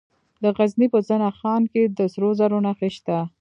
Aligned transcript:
د 0.43 0.45
غزني 0.57 0.87
په 0.93 0.99
زنه 1.07 1.29
خان 1.39 1.61
کې 1.71 1.83
د 1.97 1.99
سرو 2.13 2.29
زرو 2.39 2.59
نښې 2.65 2.89
شته. 2.97 3.17